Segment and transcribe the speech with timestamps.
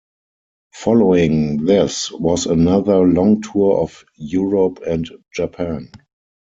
[0.73, 5.91] Following this was another long tour of Europe and Japan.